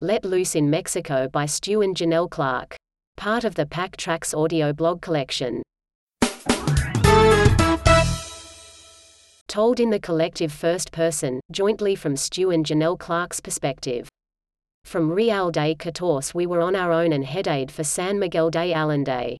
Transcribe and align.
Let 0.00 0.24
Loose 0.24 0.54
in 0.54 0.70
Mexico 0.70 1.26
by 1.26 1.46
Stu 1.46 1.82
and 1.82 1.96
Janelle 1.96 2.30
Clark. 2.30 2.76
Part 3.16 3.42
of 3.42 3.56
the 3.56 3.66
Pack 3.66 3.96
Tracks 3.96 4.32
audio 4.32 4.72
blog 4.72 5.02
collection. 5.02 5.60
Told 9.48 9.80
in 9.80 9.90
the 9.90 9.98
collective 10.00 10.52
first 10.52 10.92
person, 10.92 11.40
jointly 11.50 11.96
from 11.96 12.16
Stu 12.16 12.52
and 12.52 12.64
Janelle 12.64 12.96
Clark's 12.96 13.40
perspective. 13.40 14.08
From 14.84 15.10
Real 15.10 15.50
de 15.50 15.74
Catorce 15.74 16.32
we 16.32 16.46
were 16.46 16.60
on 16.60 16.76
our 16.76 16.92
own 16.92 17.12
and 17.12 17.24
headed 17.24 17.72
for 17.72 17.82
San 17.82 18.20
Miguel 18.20 18.50
de 18.50 18.72
Allende. 18.72 19.36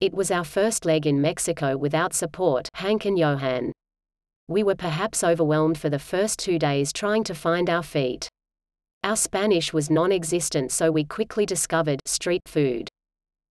It 0.00 0.12
was 0.12 0.32
our 0.32 0.42
first 0.42 0.84
leg 0.84 1.06
in 1.06 1.20
Mexico 1.20 1.76
without 1.76 2.12
support 2.12 2.68
Hank 2.74 3.04
and 3.04 3.16
Jochen. 3.16 3.70
We 4.48 4.64
were 4.64 4.74
perhaps 4.74 5.22
overwhelmed 5.22 5.78
for 5.78 5.90
the 5.90 6.00
first 6.00 6.40
two 6.40 6.58
days 6.58 6.92
trying 6.92 7.22
to 7.22 7.36
find 7.36 7.70
our 7.70 7.84
feet. 7.84 8.28
Our 9.06 9.14
Spanish 9.14 9.72
was 9.72 9.88
non-existent 9.88 10.72
so 10.72 10.90
we 10.90 11.04
quickly 11.04 11.46
discovered 11.46 12.00
street 12.06 12.42
food. 12.44 12.88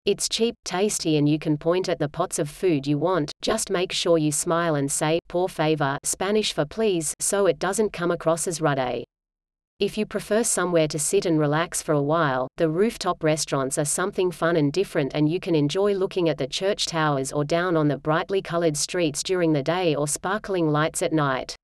It's 0.05 0.29
cheap, 0.29 0.55
tasty 0.63 1.17
and 1.17 1.27
you 1.27 1.39
can 1.39 1.57
point 1.57 1.89
at 1.89 1.99
the 1.99 2.07
pots 2.11 2.39
of 2.39 2.51
food 2.51 2.87
you 2.87 2.99
want, 2.99 3.33
just 3.41 3.71
make 3.71 3.91
sure 3.91 4.19
you 4.19 4.31
smile 4.31 4.75
and 4.75 4.93
say, 4.93 5.21
por 5.27 5.49
favor 5.49 5.97
Spanish 6.05 6.53
for 6.53 6.67
please 6.67 7.15
so 7.19 7.47
it 7.47 7.59
doesn't 7.59 7.95
come 7.95 8.11
across 8.11 8.47
as 8.47 8.61
rude. 8.61 9.05
If 9.81 9.97
you 9.97 10.05
prefer 10.05 10.45
somewhere 10.45 10.87
to 10.87 10.99
sit 10.99 11.25
and 11.25 11.41
relax 11.41 11.81
for 11.81 11.93
a 11.93 12.03
while, 12.03 12.49
the 12.59 12.69
rooftop 12.69 13.25
restaurants 13.25 13.79
are 13.79 13.87
something 13.87 14.31
fun 14.31 14.55
and 14.57 14.71
different 14.71 15.13
and 15.15 15.31
you 15.31 15.41
can 15.41 15.55
enjoy 15.55 15.95
looking 15.95 16.29
at 16.29 16.37
the 16.37 16.47
church 16.47 16.85
towers 16.85 17.33
or 17.33 17.43
down 17.43 17.75
on 17.75 17.89
the 17.89 17.97
brightly 17.97 18.43
colored 18.43 18.77
streets 18.77 19.23
during 19.23 19.55
the 19.55 19.63
day 19.63 19.95
or 19.95 20.07
sparkling 20.07 20.69
lights 20.69 21.01
at 21.01 21.15
night. 21.15 21.57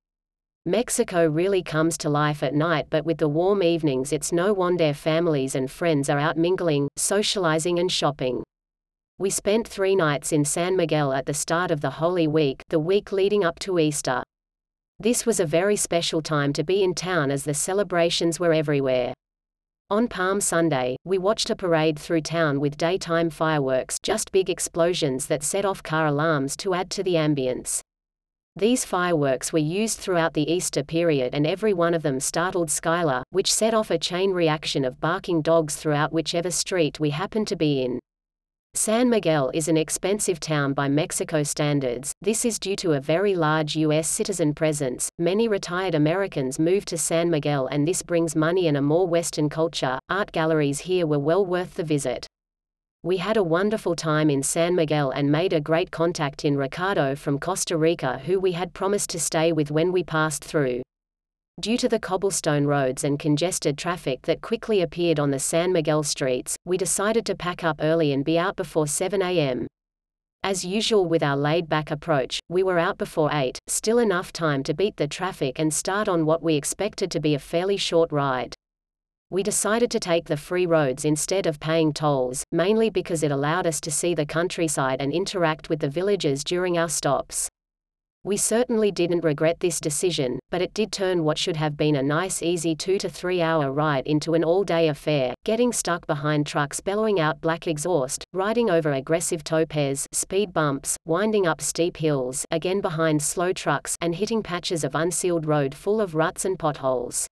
Mexico 0.67 1.27
really 1.27 1.63
comes 1.63 1.99
to 1.99 2.09
life 2.09 2.43
at 2.43 2.55
night 2.55 2.87
but 2.89 3.05
with 3.05 3.19
the 3.19 3.29
warm 3.29 3.63
evenings 3.63 4.15
it's 4.15 4.33
no 4.33 4.51
wonder 4.55 4.95
families 4.95 5.55
and 5.55 5.71
friends 5.71 6.09
are 6.09 6.19
out 6.19 6.39
mingling, 6.39 6.89
socializing 6.97 7.79
and 7.79 7.93
shopping. 7.93 8.43
We 9.19 9.29
spent 9.29 9.69
three 9.69 9.95
nights 9.95 10.33
in 10.33 10.47
San 10.47 10.75
Miguel 10.75 11.13
at 11.13 11.27
the 11.27 11.35
start 11.35 11.71
of 11.71 11.83
the 11.83 11.91
Holy 11.91 12.27
Week 12.27 12.63
the 12.71 12.79
week 12.79 13.13
leading 13.13 13.45
up 13.45 13.59
to 13.59 13.79
Easter. 13.79 14.23
This 14.99 15.27
was 15.27 15.39
a 15.39 15.45
very 15.45 15.77
special 15.77 16.23
time 16.23 16.55
to 16.55 16.65
be 16.65 16.83
in 16.83 16.95
town 16.95 17.31
as 17.31 17.45
the 17.45 17.53
celebrations 17.53 18.41
were 18.41 18.55
everywhere. 18.55 19.13
On 19.91 20.09
Palm 20.09 20.41
Sunday, 20.41 20.97
we 21.05 21.19
watched 21.19 21.51
a 21.51 21.57
parade 21.57 21.99
through 21.99 22.23
town 22.23 22.59
with 22.59 22.79
daytime 22.79 23.29
fireworks, 23.29 23.99
just 24.03 24.33
big 24.33 24.49
explosions 24.49 25.27
that 25.27 25.43
set 25.43 25.67
off 25.67 25.83
car 25.83 26.07
alarms 26.07 26.57
to 26.57 26.73
add 26.73 26.89
to 26.93 27.03
the 27.03 27.17
ambience. 27.17 27.83
These 28.57 28.85
fireworks 28.85 29.53
were 29.53 29.59
used 29.59 29.99
throughout 29.99 30.35
the 30.35 30.49
Easter 30.49 30.85
period 30.85 31.35
and 31.35 31.45
every 31.45 31.75
one 31.75 31.93
of 31.93 32.05
them 32.05 32.21
startled 32.21 32.69
Skylar, 32.69 33.25
which 33.31 33.53
set 33.53 33.75
off 33.75 33.91
a 33.91 33.99
chain 33.99 34.31
reaction 34.31 34.85
of 34.85 35.01
barking 35.01 35.43
dogs 35.43 35.75
throughout 35.75 36.13
whichever 36.13 36.53
street 36.53 37.01
we 37.01 37.11
happened 37.11 37.49
to 37.49 37.57
be 37.57 37.83
in. 37.83 37.99
San 38.77 39.09
Miguel 39.11 39.51
is 39.55 39.67
an 39.67 39.77
expensive 39.77 40.39
town 40.39 40.73
by 40.73 40.89
Mexico 40.89 41.43
standards. 41.43 42.13
This 42.23 42.45
is 42.45 42.61
due 42.61 42.77
to 42.77 42.93
a 42.93 43.01
very 43.01 43.35
large 43.35 43.75
U.S. 43.77 44.09
citizen 44.09 44.55
presence. 44.55 45.09
Many 45.19 45.49
retired 45.49 45.95
Americans 45.95 46.59
moved 46.59 46.89
to 46.89 46.99
San 46.99 47.31
Miguel, 47.31 47.67
and 47.67 47.87
this 47.87 48.03
brings 48.03 48.37
money 48.37 48.69
and 48.69 48.77
a 48.77 48.83
more 48.83 49.07
Western 49.07 49.49
culture. 49.49 49.99
Art 50.11 50.31
galleries 50.31 50.81
here 50.81 51.07
were 51.07 51.21
well 51.21 51.45
worth 51.45 51.75
the 51.75 51.85
visit. 51.85 52.27
We 53.05 53.19
had 53.19 53.37
a 53.37 53.43
wonderful 53.43 53.95
time 53.95 54.31
in 54.31 54.43
San 54.43 54.75
Miguel 54.75 55.11
and 55.11 55.31
made 55.31 55.53
a 55.53 55.61
great 55.61 55.91
contact 55.91 56.43
in 56.43 56.57
Ricardo 56.57 57.15
from 57.15 57.39
Costa 57.39 57.77
Rica, 57.77 58.23
who 58.25 58.41
we 58.41 58.53
had 58.53 58.73
promised 58.73 59.11
to 59.11 59.21
stay 59.21 59.53
with 59.53 59.71
when 59.71 59.93
we 59.93 60.03
passed 60.03 60.43
through. 60.43 60.81
Due 61.61 61.77
to 61.77 61.87
the 61.87 61.99
cobblestone 61.99 62.65
roads 62.65 63.05
and 63.05 63.19
congested 63.19 63.77
traffic 63.77 64.23
that 64.23 64.41
quickly 64.41 64.81
appeared 64.81 65.21
on 65.21 65.31
the 65.31 65.39
San 65.39 65.71
Miguel 65.71 66.03
streets, 66.03 66.57
we 66.65 66.79
decided 66.79 67.27
to 67.27 67.35
pack 67.35 67.63
up 67.63 67.77
early 67.83 68.11
and 68.11 68.25
be 68.25 68.39
out 68.39 68.57
before 68.57 68.87
7 68.87 69.21
a.m. 69.21 69.67
As 70.43 70.65
usual 70.65 71.05
with 71.05 71.23
our 71.23 71.37
laid-back 71.37 71.91
approach, 71.91 72.41
we 72.49 72.63
were 72.63 72.79
out 72.79 72.97
before 72.97 73.29
8, 73.31 73.59
still 73.67 73.99
enough 73.99 74.33
time 74.33 74.63
to 74.63 74.73
beat 74.73 74.97
the 74.97 75.07
traffic 75.07 75.59
and 75.59 75.75
start 75.75 76.09
on 76.09 76.25
what 76.25 76.43
we 76.43 76.55
expected 76.55 77.11
to 77.11 77.21
be 77.21 77.35
a 77.35 77.39
fairly 77.39 77.77
short 77.77 78.11
ride. 78.13 78.55
We 79.35 79.43
decided 79.43 79.91
to 79.91 79.99
take 79.99 80.27
the 80.27 80.37
free 80.37 80.65
roads 80.65 81.05
instead 81.05 81.47
of 81.49 81.59
paying 81.59 81.93
tolls, 81.93 82.45
mainly 82.53 82.89
because 82.89 83.25
it 83.25 83.33
allowed 83.33 83.67
us 83.67 83.81
to 83.81 83.91
see 83.91 84.15
the 84.15 84.25
countryside 84.25 85.01
and 85.01 85.13
interact 85.13 85.69
with 85.69 85.81
the 85.81 85.89
villagers 85.89 86.45
during 86.45 86.79
our 86.79 86.89
stops. 86.89 87.49
We 88.23 88.37
certainly 88.37 88.93
didn't 88.93 89.25
regret 89.25 89.59
this 89.59 89.81
decision, 89.81 90.39
but 90.53 90.63
it 90.63 90.73
did 90.73 90.93
turn 90.93 91.25
what 91.25 91.37
should 91.37 91.57
have 91.57 91.77
been 91.77 91.97
a 91.97 92.03
nice 92.05 92.45
easy 92.45 92.77
two 92.77 92.97
to 92.99 93.09
three 93.09 93.43
hour 93.43 93.73
ride 93.73 94.07
into 94.07 94.35
an 94.35 94.45
all 94.45 94.63
day 94.63 94.87
affair, 94.87 95.35
getting 95.45 95.73
stuck 95.73 96.07
behind 96.07 96.47
trucks 96.47 96.81
bellowing 96.81 97.19
out 97.19 97.41
black 97.41 97.67
exhaust, 97.67 98.23
riding 98.33 98.71
over 98.71 98.93
aggressive 98.93 99.43
topes, 99.43 100.07
speed 100.13 100.53
bumps, 100.53 100.97
winding 101.07 101.45
up 101.45 101.61
steep 101.61 101.97
hills, 101.97 102.45
again 102.53 102.81
behind 102.81 103.21
slow 103.21 103.53
trucks, 103.53 103.97
and 104.01 104.15
hitting 104.15 104.45
patches 104.45 104.85
of 104.85 104.95
unsealed 104.95 105.45
road 105.45 105.75
full 105.75 106.01
of 106.01 106.15
ruts 106.15 106.45
and 106.45 106.57
potholes. 106.57 107.27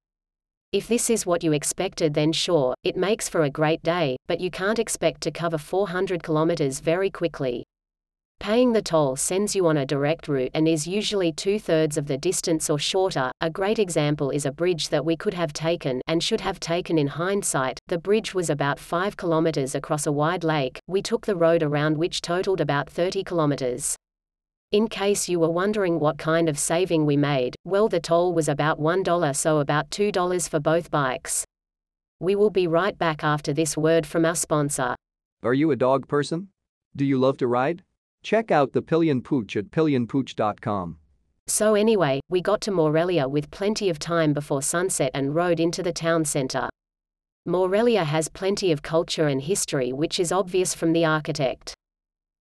If 0.73 0.89
this 0.89 1.11
is 1.11 1.27
what 1.27 1.45
you 1.45 1.53
expected 1.53 2.15
then 2.15 2.33
sure, 2.33 2.75
it 2.83 2.97
makes 2.97 3.29
for 3.29 3.43
a 3.43 3.51
great 3.51 3.83
day, 3.83 4.17
but 4.27 4.41
you 4.41 4.51
can't 4.51 4.79
expect 4.79 5.21
to 5.21 5.31
cover 5.31 5.59
400 5.59 6.23
kilometers 6.23 6.81
very 6.81 7.11
quickly. 7.11 7.63
Paying 8.41 8.73
the 8.73 8.81
toll 8.81 9.17
sends 9.17 9.55
you 9.55 9.67
on 9.67 9.77
a 9.77 9.85
direct 9.85 10.29
route 10.29 10.51
and 10.55 10.67
is 10.67 10.87
usually 10.87 11.31
two-thirds 11.31 11.99
of 11.99 12.07
the 12.07 12.17
distance 12.17 12.71
or 12.71 12.79
shorter. 12.79 13.31
A 13.43 13.51
great 13.51 13.79
example 13.79 14.31
is 14.31 14.47
a 14.47 14.51
bridge 14.51 14.89
that 14.89 15.05
we 15.05 15.15
could 15.15 15.35
have 15.35 15.53
taken 15.53 16.01
and 16.07 16.23
should 16.23 16.41
have 16.41 16.59
taken 16.59 16.97
in 16.97 17.07
hindsight. 17.07 17.79
The 17.89 17.99
bridge 17.99 18.33
was 18.33 18.49
about 18.49 18.79
5 18.79 19.15
kilometers 19.19 19.75
across 19.75 20.07
a 20.07 20.13
wide 20.13 20.43
lake. 20.43 20.79
We 20.89 21.03
took 21.03 21.27
the 21.27 21.37
road 21.37 21.63
around 21.63 21.99
which 21.99 22.23
totaled 22.23 22.63
about 22.63 22.89
30 22.89 23.25
kilometers. 23.25 23.95
In 24.73 24.89
case 24.89 25.29
you 25.29 25.39
were 25.39 25.51
wondering 25.51 26.01
what 26.01 26.17
kind 26.17 26.49
of 26.49 26.59
saving 26.59 27.05
we 27.05 27.15
made, 27.15 27.55
well 27.63 27.91
the 27.91 28.01
toll 28.01 28.33
was 28.33 28.49
about 28.49 28.81
$1 28.81 29.37
so 29.37 29.59
about 29.59 29.91
$2 29.91 30.49
for 30.49 30.61
both 30.61 30.91
bikes. 30.91 31.45
We 32.21 32.37
will 32.37 32.49
be 32.49 32.67
right 32.67 32.97
back 32.97 33.23
after 33.23 33.53
this 33.53 33.77
word 33.77 34.07
from 34.07 34.25
our 34.25 34.35
sponsor. 34.35 34.97
Are 35.43 35.53
you 35.53 35.73
a 35.73 35.77
dog 35.77 36.09
person? 36.09 36.49
Do 36.97 37.05
you 37.05 37.19
love 37.19 37.37
to 37.39 37.49
ride? 37.49 37.83
Check 38.23 38.51
out 38.51 38.73
the 38.73 38.81
Pillion 38.81 39.21
Pooch 39.21 39.57
at 39.57 39.71
pillionpooch.com. 39.71 40.97
So 41.49 41.75
anyway, 41.75 42.21
we 42.31 42.41
got 42.41 42.63
to 42.63 42.71
Morelia 42.71 43.29
with 43.29 43.51
plenty 43.51 43.91
of 43.91 43.99
time 43.99 44.33
before 44.33 44.63
sunset 44.63 45.11
and 45.13 45.35
rode 45.35 45.61
into 45.61 45.83
the 45.83 45.93
town 45.93 46.25
center. 46.25 46.71
Morelia 47.45 48.05
has 48.05 48.31
plenty 48.31 48.73
of 48.73 48.81
culture 48.81 49.27
and 49.27 49.43
history 49.43 49.93
which 49.93 50.19
is 50.19 50.33
obvious 50.33 50.73
from 50.73 50.95
the 50.95 51.05
architect. 51.05 51.75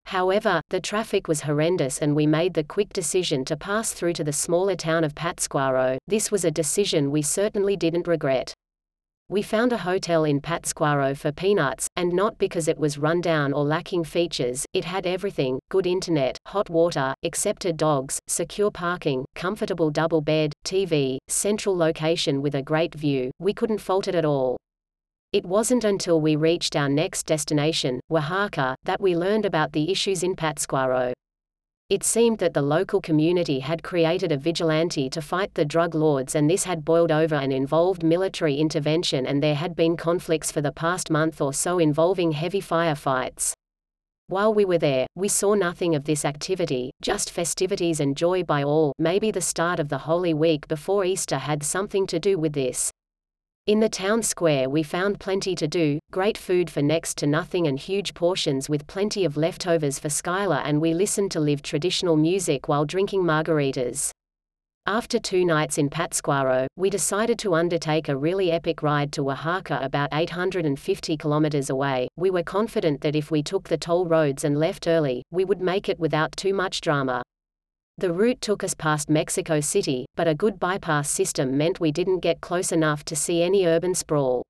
However, 0.09 0.63
the 0.71 0.81
traffic 0.81 1.29
was 1.29 1.43
horrendous 1.43 1.99
and 1.99 2.17
we 2.17 2.27
made 2.27 2.55
the 2.55 2.65
quick 2.65 2.95
decision 2.95 3.45
to 3.45 3.59
pass 3.59 3.93
through 3.93 4.15
to 4.15 4.25
the 4.25 4.33
smaller 4.33 4.75
town 4.75 5.05
of 5.05 5.15
Pátzcuaro. 5.15 5.99
This 6.07 6.31
was 6.31 6.47
a 6.47 6.51
decision 6.51 7.11
we 7.11 7.21
certainly 7.21 7.77
didn't 7.77 8.09
regret. 8.09 8.55
We 9.29 9.43
found 9.43 9.71
a 9.75 9.77
hotel 9.77 10.25
in 10.25 10.41
Pátzcuaro 10.41 11.15
for 11.15 11.31
peanuts, 11.31 11.89
and 11.97 12.15
not 12.15 12.39
because 12.39 12.69
it 12.69 12.79
was 12.79 12.97
run 12.97 13.21
down 13.21 13.53
or 13.53 13.65
lacking 13.65 14.05
features, 14.05 14.65
it 14.73 14.87
had 14.87 15.07
everything, 15.07 15.59
good 15.71 15.87
internet, 15.87 16.39
hot 16.47 16.71
water, 16.71 17.13
accepted 17.23 17.77
dogs, 17.77 18.19
secure 18.29 18.71
parking, 18.71 19.27
comfortable 19.35 19.91
double 19.91 20.23
bed, 20.23 20.55
TV, 20.65 21.19
central 21.29 21.77
location 21.77 22.41
with 22.41 22.55
a 22.55 22.63
great 22.63 22.95
view, 22.95 23.31
we 23.39 23.53
couldn't 23.53 23.83
fault 23.83 24.09
it 24.09 24.15
at 24.15 24.25
all. 24.25 24.57
It 25.31 25.45
wasn't 25.45 25.85
until 25.85 26.23
we 26.23 26.37
reached 26.37 26.75
our 26.75 26.89
next 26.89 27.27
destination, 27.27 28.01
Oaxaca, 28.11 28.75
that 28.85 28.99
we 28.99 29.15
learned 29.15 29.45
about 29.45 29.73
the 29.73 29.91
issues 29.91 30.23
in 30.23 30.35
Pátzcuaro. 30.35 31.13
It 31.91 32.03
seemed 32.03 32.39
that 32.39 32.55
the 32.55 32.63
local 32.63 33.03
community 33.03 33.61
had 33.61 33.83
created 33.83 34.33
a 34.33 34.39
vigilante 34.39 35.11
to 35.11 35.21
fight 35.21 35.53
the 35.53 35.67
drug 35.67 35.95
lords 35.95 36.35
and 36.35 36.49
this 36.49 36.65
had 36.65 36.83
boiled 36.83 37.13
over 37.13 37.35
and 37.35 37.53
involved 37.53 38.03
military 38.03 38.55
intervention 38.57 39.27
and 39.27 39.43
there 39.43 39.55
had 39.55 39.77
been 39.77 39.99
conflicts 39.99 40.51
for 40.51 40.63
the 40.63 40.73
past 40.73 41.11
month 41.11 41.43
or 41.43 41.53
so 41.53 41.79
involving 41.79 42.33
heavy 42.33 42.63
firefights. 42.63 43.53
While 44.29 44.55
we 44.55 44.65
were 44.65 44.79
there, 44.79 45.07
we 45.15 45.29
saw 45.29 45.53
nothing 45.53 45.95
of 45.95 46.05
this 46.05 46.25
activity, 46.25 46.91
just 47.03 47.31
festivities 47.31 48.01
and 48.01 48.17
joy 48.17 48.45
by 48.45 48.63
all. 48.63 48.95
Maybe 48.99 49.31
the 49.31 49.43
start 49.43 49.79
of 49.79 49.91
the 49.91 49.99
Holy 49.99 50.33
Week 50.33 50.67
before 50.69 51.05
Easter 51.05 51.37
had 51.37 51.63
something 51.63 52.07
to 52.07 52.19
do 52.19 52.39
with 52.39 52.55
this. 52.55 52.91
In 53.69 53.81
the 53.81 53.89
town 53.91 54.23
square 54.23 54.71
we 54.71 54.83
found 54.83 55.21
plenty 55.21 55.55
to 55.55 55.69
do, 55.69 55.99
great 56.11 56.39
food 56.39 56.71
for 56.71 56.81
next 56.81 57.19
to 57.19 57.27
nothing 57.27 57.67
and 57.67 57.79
huge 57.79 58.15
portions 58.15 58.67
with 58.67 58.87
plenty 58.87 59.27
of 59.27 59.37
leftovers 59.37 59.99
for 59.99 60.09
Skylar 60.09 60.63
and 60.65 60.81
we 60.81 60.95
listened 60.95 61.31
to 61.33 61.41
live 61.41 61.61
traditional 61.61 62.17
music 62.17 62.67
while 62.67 62.87
drinking 62.87 63.25
margaritas. 63.25 64.11
After 64.87 65.19
two 65.19 65.45
nights 65.45 65.77
in 65.77 65.91
Pátzcuaro, 65.91 66.67
we 66.79 66.89
decided 66.89 67.39
to 67.41 67.53
undertake 67.53 68.09
a 68.09 68.17
really 68.17 68.51
epic 68.51 68.83
ride 68.83 69.13
to 69.13 69.31
Oaxaca 69.31 69.81
about 69.83 70.09
850 70.15 71.19
kilometers 71.19 71.69
away. 71.69 72.09
We 72.17 72.31
were 72.31 72.43
confident 72.43 73.03
that 73.03 73.15
if 73.15 73.31
we 73.31 73.43
took 73.43 73.69
the 73.69 73.77
toll 73.77 74.07
roads 74.07 74.45
and 74.45 74.57
left 74.57 74.87
early, 74.87 75.25
we 75.31 75.45
would 75.45 75.61
make 75.61 75.91
it 75.91 76.01
without 76.01 76.35
too 76.39 76.55
much 76.55 76.81
drama. 76.81 77.21
The 78.01 78.13
route 78.13 78.41
took 78.41 78.63
us 78.63 78.75
past 78.75 79.11
Mexico 79.11 79.59
City, 79.59 80.07
but 80.15 80.29
a 80.29 80.35
good 80.35 80.61
bypass 80.61 81.11
system 81.11 81.59
meant 81.59 81.81
we 81.81 81.91
didn't 81.91 82.21
get 82.21 82.41
close 82.41 82.71
enough 82.71 83.05
to 83.07 83.17
see 83.17 83.43
any 83.43 83.67
urban 83.67 83.93
sprawl. 83.93 84.45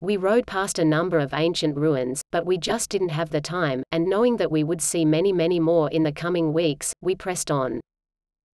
We 0.00 0.16
rode 0.16 0.48
past 0.48 0.80
a 0.80 0.84
number 0.84 1.20
of 1.20 1.32
ancient 1.32 1.76
ruins, 1.76 2.22
but 2.32 2.44
we 2.44 2.58
just 2.58 2.90
didn't 2.90 3.10
have 3.10 3.30
the 3.30 3.40
time, 3.40 3.84
and 3.92 4.06
knowing 4.06 4.36
that 4.38 4.50
we 4.50 4.64
would 4.64 4.82
see 4.82 5.04
many 5.04 5.32
many 5.32 5.60
more 5.60 5.90
in 5.90 6.02
the 6.02 6.10
coming 6.10 6.52
weeks, 6.52 6.92
we 7.00 7.14
pressed 7.14 7.52
on. 7.52 7.80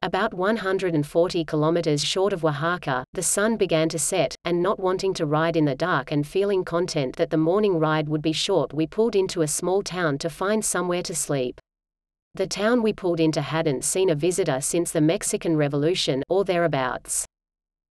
About 0.03 0.35
140 0.35 1.45
kilometers 1.47 2.05
short 2.05 2.35
of 2.35 2.45
Oaxaca, 2.45 3.05
the 3.15 3.23
sun 3.23 3.57
began 3.57 3.89
to 3.89 3.99
set, 3.99 4.37
and 4.45 4.63
not 4.63 4.79
wanting 4.79 5.15
to 5.15 5.25
ride 5.25 5.57
in 5.57 5.65
the 5.65 5.75
dark 5.75 6.13
and 6.13 6.27
feeling 6.27 6.67
content 6.67 7.17
that 7.17 7.31
the 7.31 7.39
morning 7.39 7.79
ride 7.79 8.11
would 8.11 8.21
be 8.21 8.33
short, 8.33 8.75
we 8.75 8.87
pulled 8.87 9.17
into 9.17 9.41
a 9.41 9.49
small 9.49 9.83
town 9.83 10.19
to 10.19 10.29
find 10.29 10.63
somewhere 10.63 11.03
to 11.03 11.15
sleep. 11.15 11.59
The 12.39 12.47
town 12.47 12.85
we 12.85 12.93
pulled 12.93 13.19
into 13.19 13.41
hadn't 13.41 13.83
seen 13.83 14.11
a 14.11 14.15
visitor 14.15 14.61
since 14.61 14.93
the 14.93 15.01
Mexican 15.01 15.57
Revolution 15.57 16.23
or 16.29 16.45
thereabouts. 16.45 17.27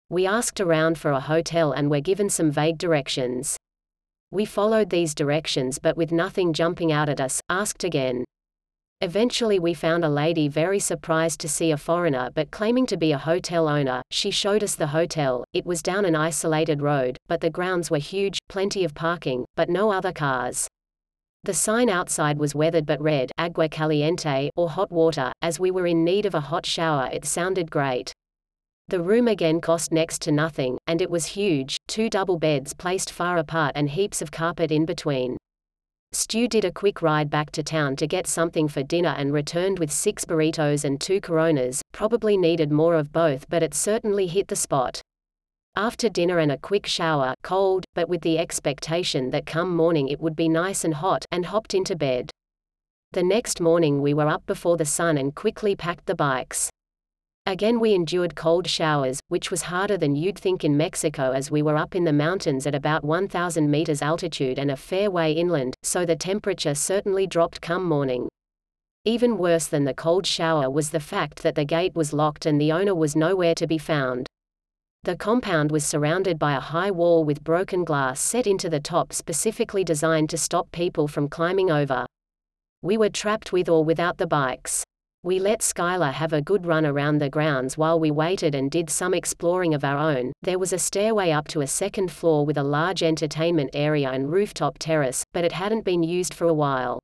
We 0.09 0.25
asked 0.25 0.61
around 0.61 0.97
for 0.97 1.11
a 1.11 1.19
hotel 1.19 1.73
and 1.73 1.91
were 1.91 1.99
given 1.99 2.29
some 2.29 2.49
vague 2.49 2.77
directions. 2.77 3.57
We 4.31 4.45
followed 4.45 4.89
these 4.89 5.13
directions 5.13 5.79
but 5.79 5.97
with 5.97 6.13
nothing 6.13 6.53
jumping 6.53 6.93
out 6.93 7.09
at 7.09 7.19
us, 7.19 7.41
asked 7.49 7.83
again. 7.83 8.23
Eventually 9.01 9.59
we 9.59 9.73
found 9.73 10.05
a 10.05 10.09
lady 10.09 10.47
very 10.47 10.79
surprised 10.79 11.41
to 11.41 11.49
see 11.49 11.71
a 11.71 11.77
foreigner 11.77 12.29
but 12.33 12.49
claiming 12.49 12.85
to 12.85 12.95
be 12.95 13.11
a 13.11 13.17
hotel 13.17 13.67
owner, 13.67 14.01
she 14.11 14.31
showed 14.31 14.63
us 14.63 14.75
the 14.75 14.87
hotel, 14.87 15.43
it 15.51 15.65
was 15.65 15.81
down 15.81 16.05
an 16.05 16.15
isolated 16.15 16.81
road, 16.81 17.17
but 17.27 17.41
the 17.41 17.49
grounds 17.49 17.91
were 17.91 17.97
huge, 17.97 18.39
plenty 18.47 18.85
of 18.85 18.95
parking, 18.95 19.43
but 19.57 19.69
no 19.69 19.91
other 19.91 20.13
cars. 20.13 20.69
The 21.47 21.53
sign 21.53 21.87
outside 21.87 22.39
was 22.39 22.53
weathered 22.53 22.85
but 22.85 23.01
read 23.01 23.31
agua 23.37 23.69
caliente 23.69 24.49
or 24.57 24.69
hot 24.69 24.91
water, 24.91 25.31
as 25.41 25.61
we 25.61 25.71
were 25.71 25.87
in 25.87 26.03
need 26.03 26.25
of 26.25 26.35
a 26.35 26.41
hot 26.41 26.65
shower 26.65 27.09
it 27.13 27.23
sounded 27.23 27.71
great. 27.71 28.11
The 28.89 29.01
room 29.01 29.29
again 29.29 29.61
cost 29.61 29.93
next 29.93 30.21
to 30.23 30.33
nothing, 30.33 30.77
and 30.87 31.01
it 31.01 31.09
was 31.09 31.25
huge, 31.25 31.77
two 31.87 32.09
double 32.09 32.37
beds 32.37 32.73
placed 32.73 33.13
far 33.13 33.37
apart 33.37 33.71
and 33.75 33.89
heaps 33.89 34.21
of 34.21 34.29
carpet 34.29 34.73
in 34.73 34.85
between. 34.85 35.37
Stu 36.11 36.49
did 36.49 36.65
a 36.65 36.71
quick 36.73 37.01
ride 37.01 37.29
back 37.29 37.51
to 37.51 37.63
town 37.63 37.95
to 37.95 38.07
get 38.07 38.27
something 38.27 38.67
for 38.67 38.83
dinner 38.83 39.15
and 39.17 39.31
returned 39.31 39.79
with 39.79 39.89
six 39.89 40.25
burritos 40.25 40.83
and 40.83 40.99
two 40.99 41.21
coronas, 41.21 41.81
probably 41.93 42.35
needed 42.35 42.73
more 42.73 42.95
of 42.95 43.13
both 43.13 43.47
but 43.47 43.63
it 43.63 43.73
certainly 43.73 44.27
hit 44.27 44.49
the 44.49 44.55
spot. 44.57 45.01
After 45.77 46.09
dinner 46.09 46.39
and 46.39 46.51
a 46.51 46.57
quick 46.57 46.87
shower, 46.87 47.35
cold, 47.43 47.85
but 47.93 48.09
with 48.09 48.21
the 48.21 48.39
expectation 48.39 49.29
that 49.29 49.45
come 49.45 49.75
morning 49.75 50.07
it 50.07 50.19
would 50.19 50.35
be 50.35 50.49
nice 50.49 50.83
and 50.83 50.95
hot, 50.95 51.23
and 51.31 51.45
hopped 51.45 51.75
into 51.75 51.95
bed. 51.95 52.31
The 53.11 53.21
next 53.21 53.61
morning 53.61 54.01
we 54.01 54.15
were 54.15 54.27
up 54.27 54.43
before 54.47 54.75
the 54.75 54.85
sun 54.85 55.19
and 55.19 55.35
quickly 55.35 55.75
packed 55.75 56.07
the 56.07 56.15
bikes. 56.15 56.71
Again 57.45 57.79
we 57.79 57.93
endured 57.93 58.35
cold 58.35 58.65
showers, 58.65 59.19
which 59.27 59.51
was 59.51 59.61
harder 59.61 59.97
than 59.97 60.15
you'd 60.15 60.39
think 60.39 60.63
in 60.63 60.75
Mexico 60.75 61.31
as 61.31 61.51
we 61.51 61.61
were 61.61 61.77
up 61.77 61.93
in 61.93 62.05
the 62.05 62.11
mountains 62.11 62.65
at 62.65 62.73
about 62.73 63.03
1,000 63.03 63.69
meters 63.69 64.01
altitude 64.01 64.57
and 64.57 64.71
a 64.71 64.75
fair 64.75 65.11
way 65.11 65.31
inland, 65.31 65.75
so 65.83 66.07
the 66.07 66.15
temperature 66.15 66.73
certainly 66.73 67.27
dropped 67.27 67.61
come 67.61 67.83
morning. 67.83 68.27
Even 69.05 69.37
worse 69.37 69.67
than 69.67 69.85
the 69.85 69.93
cold 69.93 70.25
shower 70.25 70.71
was 70.71 70.89
the 70.89 70.99
fact 70.99 71.43
that 71.43 71.53
the 71.53 71.65
gate 71.65 71.93
was 71.93 72.13
locked 72.13 72.47
and 72.47 72.59
the 72.59 72.71
owner 72.71 72.95
was 72.95 73.15
nowhere 73.15 73.53
to 73.53 73.67
be 73.67 73.77
found. 73.77 74.27
The 75.07 75.15
compound 75.15 75.71
was 75.71 75.85
surrounded 75.85 76.37
by 76.37 76.57
a 76.57 76.59
high 76.59 76.91
wall 76.91 77.23
with 77.23 77.41
broken 77.41 77.85
glass 77.85 78.19
set 78.19 78.45
into 78.45 78.69
the 78.69 78.81
top 78.81 79.13
specifically 79.13 79.85
designed 79.85 80.29
to 80.31 80.37
stop 80.37 80.69
people 80.73 81.07
from 81.07 81.29
climbing 81.29 81.71
over. 81.71 82.05
We 82.81 82.97
were 82.97 83.07
trapped 83.07 83.53
with 83.53 83.69
or 83.69 83.85
without 83.85 84.17
the 84.17 84.27
bikes. 84.27 84.83
We 85.23 85.39
let 85.39 85.61
Skylar 85.61 86.11
have 86.11 86.33
a 86.33 86.41
good 86.41 86.65
run 86.65 86.85
around 86.85 87.19
the 87.19 87.29
grounds 87.29 87.77
while 87.77 87.97
we 88.01 88.11
waited 88.11 88.53
and 88.53 88.69
did 88.69 88.89
some 88.89 89.13
exploring 89.13 89.73
of 89.73 89.85
our 89.85 89.97
own. 89.97 90.33
There 90.41 90.59
was 90.59 90.73
a 90.73 90.77
stairway 90.77 91.31
up 91.31 91.47
to 91.49 91.61
a 91.61 91.67
second 91.67 92.11
floor 92.11 92.45
with 92.45 92.57
a 92.57 92.63
large 92.63 93.01
entertainment 93.01 93.69
area 93.73 94.11
and 94.11 94.29
rooftop 94.29 94.77
terrace, 94.77 95.23
but 95.31 95.45
it 95.45 95.53
hadn't 95.53 95.85
been 95.85 96.03
used 96.03 96.33
for 96.33 96.47
a 96.47 96.53
while. 96.53 96.99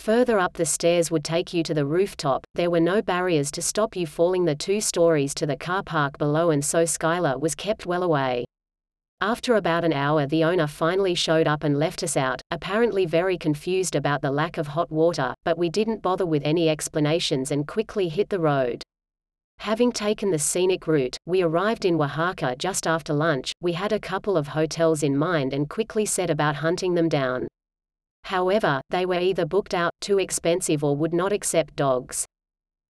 Further 0.00 0.38
up 0.38 0.54
the 0.54 0.64
stairs 0.64 1.10
would 1.10 1.24
take 1.24 1.52
you 1.52 1.62
to 1.62 1.74
the 1.74 1.84
rooftop, 1.84 2.46
there 2.54 2.70
were 2.70 2.80
no 2.80 3.02
barriers 3.02 3.50
to 3.50 3.60
stop 3.60 3.94
you 3.94 4.06
falling 4.06 4.46
the 4.46 4.54
two 4.54 4.80
stories 4.80 5.34
to 5.34 5.44
the 5.44 5.58
car 5.58 5.82
park 5.82 6.16
below 6.16 6.48
and 6.48 6.64
so 6.64 6.84
Skylar 6.84 7.38
was 7.38 7.54
kept 7.54 7.84
well 7.84 8.02
away. 8.02 8.46
After 9.20 9.56
about 9.56 9.84
an 9.84 9.92
hour 9.92 10.26
the 10.26 10.42
owner 10.42 10.66
finally 10.66 11.14
showed 11.14 11.46
up 11.46 11.64
and 11.64 11.78
left 11.78 12.02
us 12.02 12.16
out, 12.16 12.40
apparently 12.50 13.04
very 13.04 13.36
confused 13.36 13.94
about 13.94 14.22
the 14.22 14.30
lack 14.30 14.56
of 14.56 14.68
hot 14.68 14.90
water, 14.90 15.34
but 15.44 15.58
we 15.58 15.68
didn't 15.68 16.00
bother 16.00 16.24
with 16.24 16.44
any 16.46 16.70
explanations 16.70 17.50
and 17.50 17.68
quickly 17.68 18.08
hit 18.08 18.30
the 18.30 18.40
road. 18.40 18.82
Having 19.58 19.92
taken 19.92 20.30
the 20.30 20.38
scenic 20.38 20.86
route, 20.86 21.18
we 21.26 21.42
arrived 21.42 21.84
in 21.84 22.00
Oaxaca 22.00 22.56
just 22.58 22.86
after 22.86 23.12
lunch, 23.12 23.52
we 23.60 23.74
had 23.74 23.92
a 23.92 24.00
couple 24.00 24.38
of 24.38 24.48
hotels 24.48 25.02
in 25.02 25.14
mind 25.14 25.52
and 25.52 25.68
quickly 25.68 26.06
set 26.06 26.30
about 26.30 26.56
hunting 26.56 26.94
them 26.94 27.10
down. 27.10 27.48
However, 28.24 28.80
they 28.90 29.06
were 29.06 29.18
either 29.18 29.44
booked 29.44 29.74
out, 29.74 29.92
too 30.00 30.18
expensive 30.18 30.84
or 30.84 30.96
would 30.96 31.12
not 31.12 31.32
accept 31.32 31.76
dogs. 31.76 32.26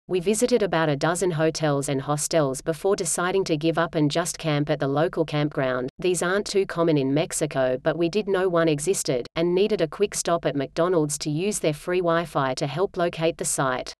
We 0.09 0.21
visited 0.21 0.63
about 0.63 0.88
a 0.88 0.95
dozen 0.95 1.31
hotels 1.31 1.89
and 1.89 2.01
hostels 2.01 2.62
before 2.62 2.95
deciding 2.95 3.44
to 3.44 3.57
give 3.57 3.77
up 3.77 3.94
and 3.95 4.09
just 4.09 4.38
camp 4.38 4.69
at 4.69 4.79
the 4.79 4.88
local 4.88 5.25
campground. 5.25 5.89
These 6.00 6.24
aren't 6.24 6.47
too 6.47 6.65
common 6.65 6.97
in 6.97 7.13
Mexico, 7.13 7.77
but 7.83 7.97
we 7.97 8.07
did 8.07 8.29
know 8.29 8.47
one 8.47 8.69
existed, 8.69 9.27
and 9.35 9.53
needed 9.53 9.81
a 9.81 9.88
quick 9.88 10.15
stop 10.15 10.45
at 10.45 10.56
McDonald's 10.56 11.18
to 11.18 11.30
use 11.30 11.59
their 11.59 11.73
free 11.73 12.00
Wi 12.00 12.23
Fi 12.23 12.53
to 12.53 12.68
help 12.68 12.95
locate 12.95 13.38
the 13.38 13.44
site. 13.44 13.94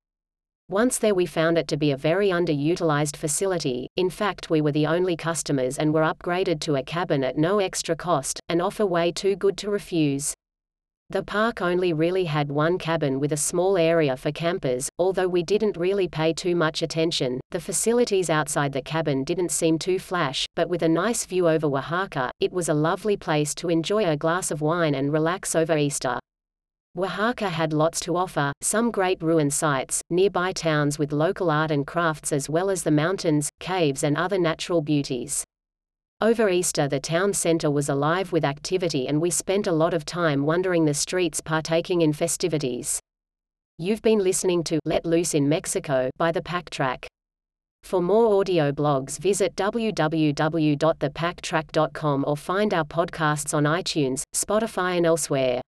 Once 0.70 0.98
there, 0.98 1.14
we 1.14 1.26
found 1.26 1.58
it 1.58 1.68
to 1.68 1.76
be 1.76 1.92
a 1.92 1.98
very 1.98 2.30
underutilized 2.30 3.18
facility. 3.18 3.90
In 3.98 4.10
fact, 4.10 4.50
we 4.50 4.62
were 4.62 4.72
the 4.72 4.88
only 4.88 5.18
customers 5.18 5.78
and 5.78 5.94
were 5.94 6.02
upgraded 6.02 6.62
to 6.62 6.78
a 6.78 6.84
cabin 6.84 7.22
at 7.24 7.38
no 7.38 7.60
extra 7.60 7.98
cost, 7.98 8.40
an 8.48 8.62
offer 8.62 8.86
way 8.86 9.12
too 9.12 9.36
good 9.36 9.58
to 9.58 9.70
refuse. 9.70 10.34
The 11.10 11.24
park 11.24 11.62
only 11.62 11.94
really 11.94 12.26
had 12.26 12.52
one 12.52 12.78
cabin 12.78 13.22
with 13.22 13.32
a 13.32 13.38
small 13.38 13.78
area 13.78 14.18
for 14.18 14.30
campers, 14.30 14.90
although 15.00 15.30
we 15.30 15.42
didn't 15.42 15.78
really 15.78 16.10
pay 16.10 16.34
too 16.34 16.54
much 16.54 16.82
attention. 16.82 17.40
The 17.52 17.62
facilities 17.62 18.30
outside 18.30 18.74
the 18.74 18.82
cabin 18.82 19.24
didn't 19.24 19.52
seem 19.52 19.80
too 19.80 20.00
flash, 20.00 20.46
but 20.54 20.68
with 20.68 20.82
a 20.82 20.90
nice 20.90 21.26
view 21.26 21.48
over 21.48 21.68
Oaxaca, 21.68 22.30
it 22.42 22.52
was 22.52 22.68
a 22.68 22.74
lovely 22.74 23.16
place 23.16 23.56
to 23.56 23.70
enjoy 23.70 24.04
a 24.04 24.18
glass 24.18 24.52
of 24.52 24.60
wine 24.60 24.96
and 24.96 25.14
relax 25.14 25.56
over 25.56 25.78
Easter. 25.78 26.20
Oaxaca 26.98 27.48
had 27.48 27.72
lots 27.72 28.02
to 28.02 28.18
offer, 28.18 28.52
some 28.60 28.92
great 28.92 29.22
ruin 29.22 29.50
sites, 29.50 30.02
nearby 30.10 30.52
towns 30.52 31.00
with 31.00 31.14
local 31.14 31.50
art 31.50 31.72
and 31.72 31.88
crafts 31.88 32.34
as 32.34 32.50
well 32.50 32.70
as 32.70 32.84
the 32.84 32.92
mountains, 32.92 33.50
caves 33.62 34.04
and 34.04 34.18
other 34.18 34.38
natural 34.38 34.82
beauties. 34.82 35.46
Over 36.20 36.50
Easter 36.50 36.88
the 36.88 37.00
town 37.00 37.32
center 37.34 37.70
was 37.70 37.90
alive 37.90 38.32
with 38.32 38.44
activity 38.44 39.08
and 39.08 39.22
we 39.22 39.30
spent 39.30 39.68
a 39.68 39.72
lot 39.72 39.94
of 39.94 40.04
time 40.04 40.48
wandering 40.48 40.86
the 40.86 40.96
streets 40.96 41.42
partaking 41.42 42.02
in 42.02 42.12
festivities. 42.12 43.00
You've 43.78 44.02
been 44.02 44.18
listening 44.18 44.64
to 44.64 44.80
Let 44.84 45.06
Loose 45.06 45.36
in 45.36 45.48
Mexico 45.48 46.10
by 46.18 46.32
The 46.32 46.42
Pack 46.42 46.72
Track. 46.72 47.06
For 47.84 48.02
more 48.02 48.40
audio 48.40 48.72
blogs 48.72 49.20
visit 49.20 49.56
www.thepacktrack.com 49.56 52.26
or 52.28 52.36
find 52.36 52.74
our 52.74 52.84
podcasts 52.84 53.54
on 53.54 53.66
iTunes, 53.66 54.24
Spotify 54.36 54.98
and 54.98 55.06
elsewhere. 55.06 55.62